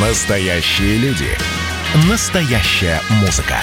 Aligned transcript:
Настоящие 0.00 0.96
люди. 0.98 1.26
Настоящая 2.08 3.00
музыка. 3.20 3.56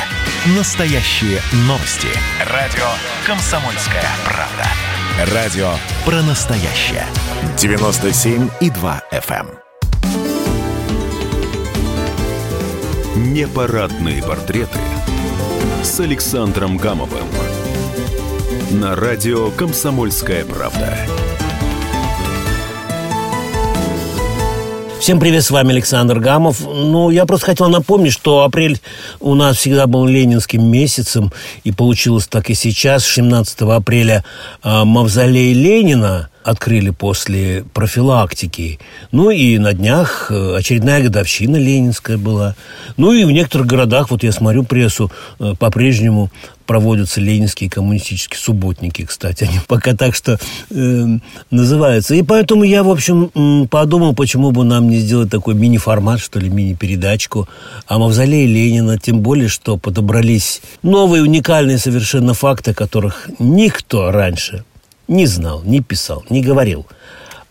Настоящие 0.58 1.39
новости. 1.59 2.09
Радио 2.51 2.83
«Комсомольская 3.25 4.04
правда». 4.25 5.33
Радио 5.33 5.69
про 6.03 6.21
настоящее. 6.23 7.05
97,2 7.55 9.01
FM. 9.13 9.47
эм. 13.15 13.33
Непарадные 13.33 14.21
портреты 14.21 14.79
с 15.83 15.97
Александром 16.02 16.75
Гамовым. 16.75 17.29
На 18.71 18.93
радио 18.97 19.52
«Комсомольская 19.52 20.43
правда». 20.43 20.97
Всем 25.05 25.19
привет, 25.19 25.43
с 25.43 25.51
вами 25.51 25.69
Александр 25.69 26.19
Гамов. 26.19 26.61
Ну, 26.61 27.11
я 27.11 27.27
просто 27.27 27.46
хотел 27.46 27.69
напомнить, 27.69 28.11
что 28.11 28.41
апрель 28.41 28.79
у 29.19 29.36
нас 29.36 29.57
всегда 29.57 29.86
был 29.86 30.07
ленинским 30.07 30.65
месяцем, 30.65 31.32
и 31.63 31.71
получилось 31.71 32.25
так 32.25 32.50
и 32.50 32.55
сейчас. 32.55 33.05
17 33.05 33.61
апреля 33.61 34.25
э, 34.63 34.83
мавзолей 34.83 35.53
Ленина 35.53 36.30
открыли 36.44 36.89
после 36.89 37.66
профилактики. 37.72 38.80
Ну 39.11 39.30
и 39.30 39.59
на 39.59 39.73
днях 39.73 40.31
э, 40.31 40.55
очередная 40.55 41.03
годовщина 41.03 41.58
ленинская 41.58 42.17
была. 42.17 42.55
Ну 42.97 43.13
и 43.13 43.25
в 43.25 43.31
некоторых 43.31 43.67
городах, 43.67 44.09
вот 44.09 44.23
я 44.23 44.31
смотрю 44.31 44.63
прессу, 44.63 45.11
э, 45.39 45.53
по-прежнему 45.59 46.31
проводятся 46.66 47.22
ленинские 47.22 47.69
коммунистические 47.69 48.39
субботники, 48.39 49.05
кстати, 49.05 49.44
они 49.44 49.59
пока 49.67 49.95
так 49.95 50.16
что 50.16 50.39
э, 50.69 51.05
называются. 51.52 52.16
И 52.16 52.23
поэтому 52.23 52.64
я, 52.64 52.83
в 52.83 52.89
общем, 52.89 53.67
подумал, 53.69 54.16
почему 54.16 54.52
бы 54.52 54.64
нам 54.64 54.89
не 54.89 54.97
сделать 54.97 55.30
такой 55.30 55.55
мини-формат, 55.55 56.19
что 56.19 56.39
ли, 56.39 56.50
мини-передачку 56.50 57.47
о 57.88 58.00
мавзолее 58.00 58.47
Ленина, 58.47 59.00
тем 59.00 59.21
более, 59.21 59.47
что 59.47 59.77
подобрались 59.77 60.61
новые 60.83 61.23
уникальные 61.23 61.77
совершенно 61.77 62.33
факты, 62.33 62.73
которых 62.73 63.30
никто 63.39 64.11
раньше 64.11 64.63
не 65.08 65.25
знал, 65.25 65.61
не 65.63 65.81
писал, 65.81 66.23
не 66.30 66.41
говорил. 66.41 66.86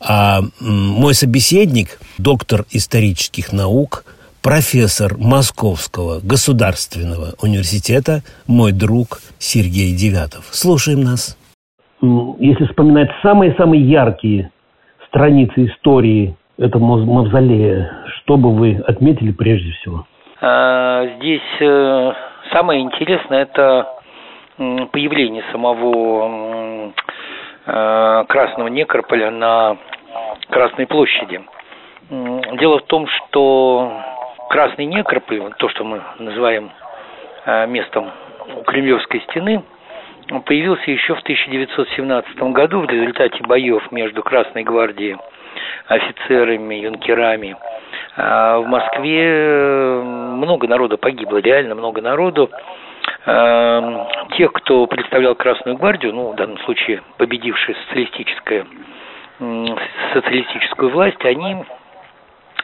А 0.01 0.43
мой 0.61 1.15
собеседник, 1.15 1.99
доктор 2.19 2.67
исторических 2.71 3.53
наук, 3.53 4.05
профессор 4.45 5.17
Московского 5.19 6.21
государственного 6.23 7.33
университета, 7.43 8.21
мой 8.47 8.73
друг 8.73 9.19
Сергей 9.39 9.97
Девятов. 9.97 10.45
Слушаем 10.53 11.01
нас. 11.01 11.39
Если 12.39 12.67
вспоминать 12.67 13.09
самые-самые 13.23 13.83
яркие 13.83 14.51
страницы 15.09 15.65
истории 15.67 16.37
этого 16.59 17.03
мавзолея, 17.03 17.91
что 18.19 18.37
бы 18.37 18.55
вы 18.55 18.77
отметили 18.87 19.33
прежде 19.33 19.73
всего? 19.73 20.07
А, 20.43 21.07
здесь 21.17 21.41
э, 21.61 22.13
самое 22.53 22.83
интересное– 22.83 23.43
это 23.51 23.89
появление 24.93 25.43
самого 25.51 26.93
Э, 27.67 28.25
Красного 28.29 28.69
Некрополя 28.69 29.31
на 29.31 29.79
Красной 30.51 30.87
площади. 30.87 31.41
Дело 32.11 32.81
в 32.81 32.83
том, 32.83 33.07
что 33.09 33.91
Красный 34.49 34.87
Некрополь, 34.87 35.53
то, 35.59 35.69
что 35.69 35.85
мы 35.85 36.01
называем 36.19 36.71
э, 37.47 37.67
местом 37.67 38.11
у 38.57 38.63
Кремлевской 38.63 39.21
стены, 39.31 39.63
появился 40.47 40.91
еще 40.91 41.15
в 41.15 41.21
1917 41.21 42.37
году 42.53 42.81
в 42.81 42.91
результате 42.91 43.43
боев 43.45 43.91
между 43.93 44.23
Красной 44.23 44.63
гвардией, 44.63 45.17
офицерами, 45.87 46.77
юнкерами. 46.77 47.57
А 48.17 48.59
в 48.59 48.67
Москве 48.67 49.25
э, 49.27 50.03
много 50.03 50.69
народу 50.69 50.99
погибло, 50.99 51.39
реально 51.39 51.75
много 51.75 52.01
народу. 52.01 52.51
Эм, 53.27 54.07
тех, 54.37 54.53
кто 54.53 54.87
представлял 54.87 55.35
Красную 55.35 55.77
гвардию, 55.77 56.15
ну, 56.15 56.33
в 56.33 56.37
данном 56.37 56.59
случае 56.59 57.03
победившая 57.17 57.75
социалистическая, 57.87 58.67
социалистическую 60.13 60.91
власть, 60.91 61.25
они 61.25 61.65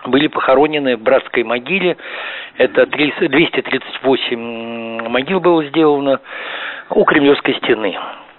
были 0.06 0.28
похоронены 0.28 0.96
в 0.96 1.02
братской 1.02 1.42
могиле. 1.42 1.96
Это 2.56 2.86
238 2.86 5.08
могил 5.08 5.40
было 5.40 5.64
сделано 5.64 6.20
у 6.90 7.04
Кремлевской 7.04 7.54
стены. 7.54 7.96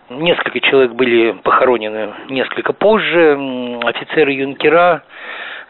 Несколько 0.10 0.60
человек 0.60 0.92
были 0.92 1.32
похоронены 1.44 2.14
несколько 2.30 2.74
позже. 2.74 3.38
Офицеры 3.84 4.34
юнкера 4.34 5.04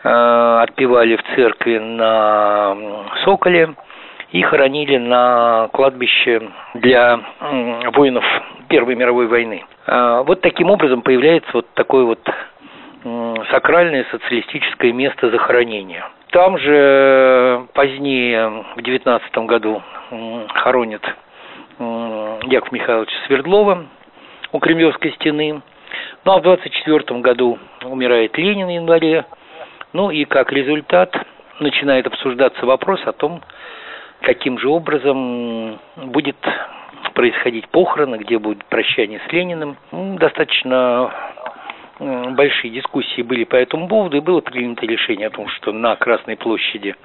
э, 0.04 0.60
отпевали 0.64 1.16
в 1.16 1.24
церкви 1.36 1.78
на 1.78 2.76
Соколе 3.24 3.76
и 4.32 4.42
хоронили 4.42 4.98
на 4.98 5.70
кладбище 5.74 6.42
для 6.76 7.20
воинов 7.94 8.24
Первой 8.70 8.96
мировой 8.96 9.28
войны. 9.28 9.64
А, 9.86 10.24
вот 10.24 10.42
таким 10.42 10.72
образом 10.72 11.02
появляется 11.02 11.50
вот 11.54 11.68
такое 11.74 12.06
вот 12.06 12.20
сакральное 13.04 14.06
социалистическое 14.12 14.94
место 14.94 15.30
захоронения. 15.30 16.08
Там 16.32 16.58
же 16.58 17.68
позднее, 17.74 18.64
в 18.76 18.82
девятнадцатом 18.82 19.48
году, 19.48 19.82
хоронят 20.54 21.04
Яков 21.80 22.72
Михайловича 22.72 23.16
Свердлова 23.26 23.86
у 24.52 24.60
Кремлевской 24.60 25.12
стены. 25.14 25.62
Ну 26.24 26.32
а 26.32 26.40
в 26.40 26.44
24 26.44 27.20
году 27.20 27.58
умирает 27.84 28.38
Ленин 28.38 28.68
в 28.68 28.70
январе. 28.70 29.26
Ну 29.94 30.12
и 30.12 30.26
как 30.26 30.52
результат 30.52 31.14
начинает 31.60 32.08
обсуждаться 32.08 32.66
вопрос 32.66 33.02
о 33.06 33.12
том, 33.12 33.42
каким 34.22 34.58
же 34.60 34.70
образом 34.70 35.80
будет 35.98 36.38
происходить 37.14 37.68
похороны, 37.70 38.18
где 38.18 38.38
будет 38.38 38.64
прощание 38.66 39.20
с 39.28 39.32
Лениным. 39.34 39.76
Достаточно 39.92 41.12
большие 42.02 42.72
дискуссии 42.72 43.22
были 43.22 43.44
по 43.44 43.56
этому 43.56 43.88
поводу, 43.88 44.18
и 44.18 44.22
было 44.22 44.42
принято 44.42 44.86
решение 44.86 45.28
о 45.28 45.32
том, 45.32 45.48
что 45.50 45.72
на 45.72 45.96
Красной 45.96 46.36
площади 46.36 46.96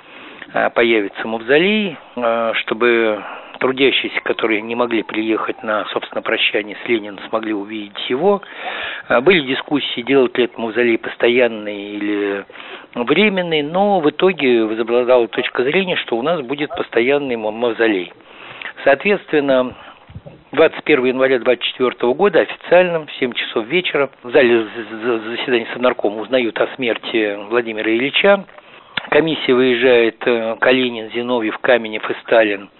а, 0.54 0.70
появится 0.70 1.26
мавзолей, 1.28 1.98
а, 2.16 2.54
чтобы 2.54 3.22
трудящиеся, 3.58 4.20
которые 4.22 4.62
не 4.62 4.74
могли 4.74 5.02
приехать 5.02 5.62
на, 5.62 5.84
собственно, 5.86 6.22
прощание 6.22 6.76
с 6.82 6.88
Лениным, 6.88 7.18
смогли 7.28 7.52
увидеть 7.52 8.08
его. 8.08 8.40
А, 9.08 9.20
были 9.20 9.40
дискуссии, 9.40 10.00
делать 10.00 10.36
ли 10.38 10.44
этот 10.44 10.56
мавзолей 10.56 10.98
постоянный 10.98 11.90
или 11.90 12.46
временный, 12.94 13.62
но 13.62 14.00
в 14.00 14.08
итоге 14.08 14.64
возобладала 14.64 15.28
точка 15.28 15.62
зрения, 15.64 15.96
что 15.96 16.16
у 16.16 16.22
нас 16.22 16.40
будет 16.40 16.70
постоянный 16.70 17.36
мавзолей. 17.36 18.12
Соответственно, 18.84 19.74
21 20.52 21.04
января 21.06 21.38
2024 21.40 22.12
года 22.14 22.40
официально 22.40 23.04
в 23.04 23.12
7 23.18 23.32
часов 23.32 23.66
вечера 23.66 24.10
в 24.22 24.30
зале 24.30 24.64
заседания 24.64 25.66
Совнаркома 25.72 26.22
узнают 26.22 26.60
о 26.60 26.68
смерти 26.76 27.36
Владимира 27.48 27.90
Ильича. 27.90 28.44
Комиссия 29.10 29.54
выезжает 29.54 30.16
э, 30.24 30.56
Калинин, 30.60 31.10
Зиновьев, 31.10 31.58
Каменев 31.58 32.08
и 32.08 32.14
Сталин 32.22 32.70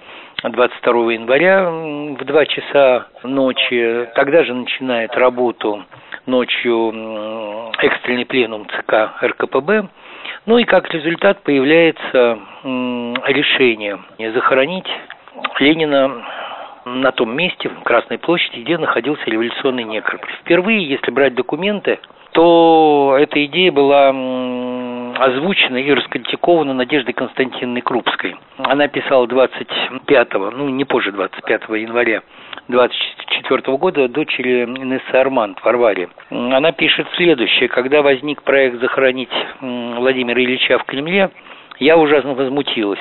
22 0.44 1.12
января 1.14 1.68
в 1.68 2.24
2 2.24 2.46
часа 2.46 3.08
ночи. 3.24 4.08
Тогда 4.14 4.44
же 4.44 4.54
начинает 4.54 5.16
работу 5.16 5.84
ночью 6.26 7.72
экстренный 7.78 8.26
пленум 8.26 8.68
ЦК 8.68 9.10
РКПБ. 9.22 9.88
Ну 10.46 10.58
и 10.58 10.64
как 10.64 10.92
результат 10.94 11.42
появляется 11.42 12.38
решение 12.62 13.98
захоронить 14.34 14.88
Ленина 15.58 16.24
на 16.86 17.10
том 17.10 17.36
месте, 17.36 17.68
в 17.68 17.82
Красной 17.82 18.18
площади, 18.18 18.60
где 18.60 18.78
находился 18.78 19.24
революционный 19.26 19.82
некрополь. 19.82 20.30
Впервые, 20.40 20.88
если 20.88 21.10
брать 21.10 21.34
документы, 21.34 21.98
то 22.30 23.16
эта 23.18 23.44
идея 23.46 23.72
была 23.72 24.10
озвучена 25.18 25.78
и 25.78 25.92
раскритикована 25.92 26.74
Надеждой 26.74 27.12
Константиновной 27.12 27.80
Крупской. 27.80 28.36
Она 28.58 28.86
писала 28.86 29.26
25, 29.26 30.34
ну 30.52 30.68
не 30.68 30.84
позже 30.84 31.10
25 31.10 31.62
января 31.70 32.22
24 32.68 33.76
года 33.78 34.08
дочери 34.08 34.64
Инессы 34.64 35.14
Арманд 35.14 35.58
Варваре. 35.64 36.08
Она 36.30 36.70
пишет 36.72 37.08
следующее. 37.16 37.68
Когда 37.68 38.02
возник 38.02 38.42
проект 38.42 38.80
захоронить 38.80 39.32
Владимира 39.60 40.40
Ильича 40.40 40.78
в 40.78 40.84
Кремле, 40.84 41.30
я 41.78 41.96
ужасно 41.96 42.34
возмутилась. 42.34 43.00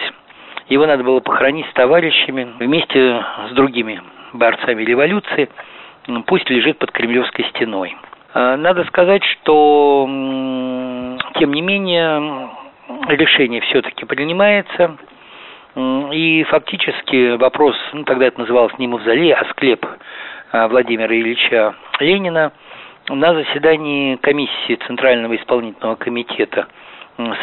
Его 0.68 0.86
надо 0.86 1.04
было 1.04 1.20
похоронить 1.20 1.68
с 1.68 1.74
товарищами 1.74 2.48
вместе 2.60 3.24
с 3.50 3.54
другими 3.54 4.02
борцами 4.34 4.84
революции. 4.84 5.50
Пусть 6.26 6.50
лежит 6.50 6.80
под 6.80 6.92
Кремлевской 6.92 7.46
стеной. 7.46 7.96
А, 8.34 8.58
надо 8.58 8.84
сказать, 8.86 9.24
что 9.24 10.06
тем 11.36 11.54
не 11.54 11.62
менее 11.62 12.50
решение 13.08 13.62
все-таки 13.62 14.06
принимается. 14.06 14.98
И 15.76 16.46
фактически 16.50 17.36
вопрос, 17.36 17.76
ну 17.94 18.04
тогда 18.04 18.28
это 18.28 18.40
называлось 18.40 18.78
не 18.78 18.88
мавзолей, 18.88 19.34
а 19.34 19.46
склеп 19.52 19.86
а, 20.52 20.68
Владимира 20.68 21.14
Ильича 21.14 21.76
Ленина 22.00 22.54
на 23.10 23.34
заседании 23.34 24.16
комиссии 24.16 24.80
Центрального 24.88 25.36
исполнительного 25.36 25.96
комитета 25.96 26.68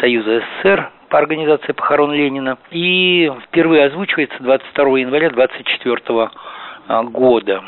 Союза 0.01 0.41
СССР 0.61 0.89
по 1.13 1.19
организации 1.19 1.73
похорон 1.73 2.11
Ленина. 2.11 2.57
И 2.71 3.31
впервые 3.45 3.85
озвучивается 3.85 4.35
22 4.41 4.97
января 4.97 5.29
24 5.29 6.01
а, 6.87 7.03
года. 7.03 7.63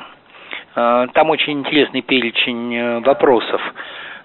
А, 0.73 1.05
там 1.13 1.29
очень 1.29 1.59
интересный 1.59 2.01
перечень 2.01 2.75
э, 2.75 2.99
вопросов. 3.01 3.61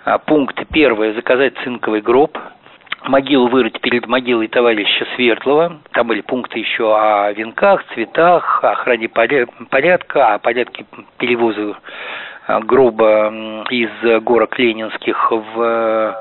А, 0.06 0.16
пункт 0.16 0.58
первый– 0.72 1.12
заказать 1.14 1.52
цинковый 1.62 2.00
гроб– 2.00 2.38
могилу 3.04 3.48
вырыть 3.48 3.80
перед 3.80 4.06
могилой 4.06 4.48
товарища 4.48 5.06
Свердлова. 5.14 5.78
Там 5.92 6.06
были 6.06 6.20
пункты 6.20 6.58
еще 6.58 6.96
о 6.96 7.32
венках, 7.32 7.84
цветах, 7.94 8.62
охране 8.62 9.08
порядка, 9.08 10.34
о 10.34 10.38
порядке 10.38 10.84
перевоза 11.18 11.76
а, 12.46 12.60
гроба 12.60 13.64
из 13.70 13.90
горок 14.22 14.58
Ленинских 14.58 15.30
в 15.30 15.62
э, 15.62 16.14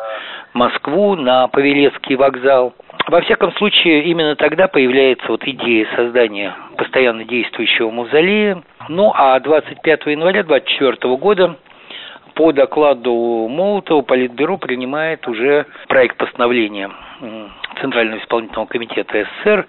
Москву 0.53 1.15
на 1.15 1.47
Павелецкий 1.47 2.15
вокзал. 2.15 2.73
Во 3.07 3.21
всяком 3.21 3.51
случае, 3.53 4.03
именно 4.03 4.35
тогда 4.35 4.67
появляется 4.67 5.25
вот 5.27 5.43
идея 5.43 5.87
создания 5.95 6.55
постоянно 6.77 7.23
действующего 7.23 7.89
мавзолея. 7.89 8.61
Ну, 8.87 9.11
а 9.15 9.39
25 9.39 10.05
января 10.07 10.43
24 10.43 11.15
года 11.17 11.57
по 12.35 12.51
докладу 12.51 13.47
Молотова 13.49 14.01
Политбюро 14.01 14.57
принимает 14.57 15.27
уже 15.27 15.65
проект 15.87 16.17
постановления 16.17 16.89
Центрального 17.81 18.19
исполнительного 18.19 18.65
комитета 18.65 19.25
СССР, 19.25 19.67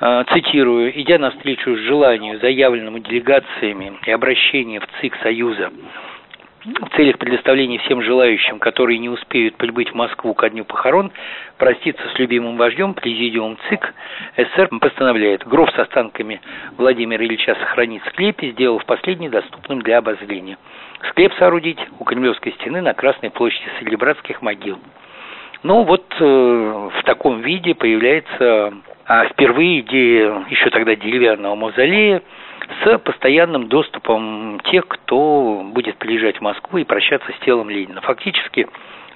э, 0.00 0.24
цитирую, 0.32 1.00
«идя 1.00 1.18
навстречу 1.18 1.76
желанию, 1.76 2.38
заявленному 2.40 2.98
делегациями 2.98 3.98
и 4.04 4.10
обращению 4.10 4.82
в 4.82 5.00
ЦИК 5.00 5.16
Союза 5.22 5.70
в 6.66 6.96
целях 6.96 7.18
предоставления 7.18 7.78
всем 7.78 8.02
желающим, 8.02 8.58
которые 8.58 8.98
не 8.98 9.08
успеют 9.08 9.56
прибыть 9.56 9.90
в 9.90 9.94
Москву 9.94 10.34
ко 10.34 10.50
дню 10.50 10.64
похорон, 10.64 11.12
проститься 11.58 12.02
с 12.12 12.18
любимым 12.18 12.56
вождем, 12.56 12.94
президиум 12.94 13.56
ЦИК 13.68 13.94
СССР 14.36 14.68
постановляет 14.80 15.46
гроб 15.46 15.70
с 15.70 15.78
останками 15.78 16.40
Владимира 16.76 17.24
Ильича 17.24 17.54
сохранить 17.54 18.02
в 18.02 18.08
склепе, 18.08 18.50
сделав 18.50 18.84
последний 18.84 19.28
доступным 19.28 19.80
для 19.82 19.98
обозрения. 19.98 20.58
Склеп 21.10 21.32
соорудить 21.34 21.78
у 22.00 22.04
Кремлевской 22.04 22.52
стены 22.54 22.80
на 22.80 22.94
Красной 22.94 23.30
площади 23.30 23.68
среди 23.78 23.94
братских 23.94 24.42
могил. 24.42 24.78
Ну 25.62 25.84
вот 25.84 26.04
э, 26.18 26.24
в 26.24 27.02
таком 27.04 27.42
виде 27.42 27.74
появляется 27.74 28.72
а 29.08 29.28
впервые 29.28 29.80
идея 29.80 30.44
еще 30.50 30.68
тогда 30.70 30.96
деревянного 30.96 31.54
мавзолея 31.54 32.22
с 32.84 32.98
постоянным 32.98 33.68
доступом 33.68 34.60
тех, 34.70 34.86
кто 34.88 35.62
будет 35.72 35.96
приезжать 35.96 36.38
в 36.38 36.40
Москву 36.40 36.78
и 36.78 36.84
прощаться 36.84 37.30
с 37.32 37.44
телом 37.44 37.70
Ленина. 37.70 38.00
Фактически 38.00 38.66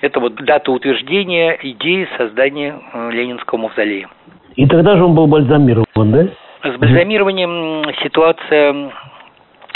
это 0.01 0.21
вот 0.21 0.35
дата 0.37 0.71
утверждения 0.71 1.59
идеи 1.63 2.09
создания 2.17 2.81
э, 2.93 3.11
Ленинского 3.13 3.59
мавзолея. 3.59 4.09
И 4.57 4.67
тогда 4.67 4.97
же 4.97 5.05
он 5.05 5.15
был 5.15 5.27
бальзамирован, 5.27 5.87
да? 5.95 6.29
С 6.63 6.77
бальзамированием 6.77 7.85
ситуация 8.03 8.93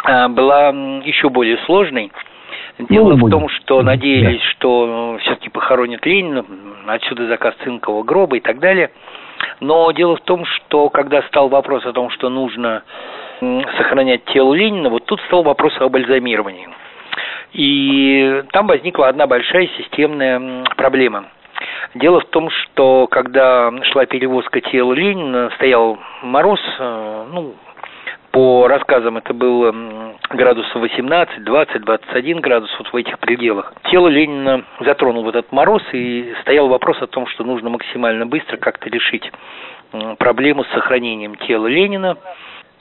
а, 0.04 0.28
была 0.28 0.68
еще 0.68 1.30
более 1.30 1.58
сложной. 1.64 2.10
Дело 2.78 3.14
ну, 3.14 3.26
в 3.26 3.30
том, 3.30 3.48
что 3.48 3.82
надеялись, 3.82 4.40
да. 4.40 4.50
что 4.50 5.18
все-таки 5.20 5.48
похоронят 5.48 6.04
Ленина, 6.04 6.44
отсюда 6.86 7.28
заказ 7.28 7.54
цинкового 7.62 8.02
гроба 8.02 8.36
и 8.36 8.40
так 8.40 8.58
далее. 8.58 8.90
Но 9.60 9.90
дело 9.92 10.16
в 10.16 10.20
том, 10.22 10.44
что 10.44 10.90
когда 10.90 11.22
стал 11.22 11.48
вопрос 11.48 11.86
о 11.86 11.92
том, 11.92 12.10
что 12.10 12.28
нужно 12.28 12.82
сохранять 13.40 14.24
тело 14.26 14.54
Ленина, 14.54 14.88
вот 14.88 15.04
тут 15.06 15.20
стал 15.22 15.42
вопрос 15.42 15.74
о 15.80 15.88
бальзамировании. 15.88 16.68
И 17.52 18.42
там 18.52 18.66
возникла 18.66 19.08
одна 19.08 19.26
большая 19.26 19.68
системная 19.78 20.64
проблема. 20.76 21.26
Дело 21.94 22.20
в 22.20 22.24
том, 22.26 22.50
что 22.50 23.06
когда 23.06 23.70
шла 23.92 24.06
перевозка 24.06 24.60
тела 24.60 24.92
Ленина, 24.92 25.50
стоял 25.54 25.98
мороз, 26.22 26.60
э, 26.78 27.26
ну, 27.32 27.54
по 28.32 28.66
рассказам 28.66 29.16
это 29.16 29.32
было 29.32 29.72
градусов 30.30 30.74
18, 30.74 31.44
20, 31.44 31.82
21 31.82 32.40
градус 32.40 32.70
вот 32.78 32.92
в 32.92 32.96
этих 32.96 33.20
пределах. 33.20 33.72
Тело 33.92 34.08
Ленина 34.08 34.64
затронул 34.80 35.28
этот 35.28 35.52
мороз 35.52 35.82
и 35.92 36.34
стоял 36.40 36.66
вопрос 36.66 37.00
о 37.00 37.06
том, 37.06 37.28
что 37.28 37.44
нужно 37.44 37.70
максимально 37.70 38.26
быстро 38.26 38.56
как-то 38.56 38.90
решить 38.90 39.30
проблему 40.18 40.64
с 40.64 40.68
сохранением 40.70 41.36
тела 41.36 41.68
Ленина. 41.68 42.16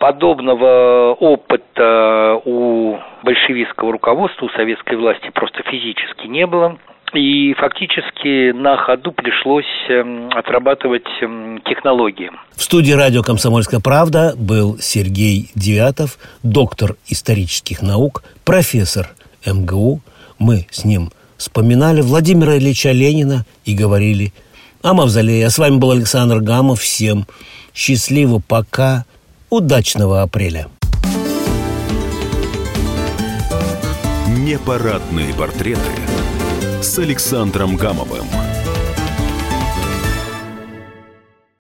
Подобного 0.04 1.14
опыта 1.14 2.38
у 2.44 2.98
большевистского 3.24 3.94
руководства, 3.94 4.48
у 4.48 4.50
советской 4.50 4.98
власти 4.98 5.32
просто 5.34 5.64
физически 5.64 6.28
не 6.28 6.46
было. 6.46 6.78
И 7.14 7.54
фактически 7.54 8.52
на 8.52 8.76
ходу 8.76 9.14
пришлось 9.14 9.64
эм, 9.88 10.30
отрабатывать 10.36 11.08
эм, 11.22 11.62
технологии. 11.64 12.32
В 12.52 12.64
студии 12.64 12.92
радио 12.92 13.24
«Комсомольская 13.24 13.80
правда» 13.80 14.34
был 14.38 14.78
Сергей 14.78 15.52
Девятов, 15.56 16.18
доктор 16.44 16.98
исторических 17.08 17.82
наук, 17.82 18.24
профессор 18.44 19.08
МГУ. 19.46 20.02
Мы 20.38 20.68
с 20.70 20.84
ним 20.84 21.12
вспоминали 21.38 22.02
Владимира 22.02 22.58
Ильича 22.58 22.92
Ленина 22.92 23.46
и 23.64 23.74
говорили 23.74 24.34
о 24.82 24.94
мавзолее. 24.94 25.46
А 25.46 25.50
с 25.50 25.58
вами 25.58 25.78
был 25.78 25.92
Александр 25.92 26.42
Гамов. 26.42 26.82
Всем 26.82 27.26
счастливо, 27.74 28.42
пока, 28.46 29.06
удачного 29.54 30.24
апреля. 30.24 30.68
Непарадные 34.28 35.32
портреты– 35.36 35.80
с 36.82 36.98
Александром 36.98 37.78
Гамовым. 37.78 38.26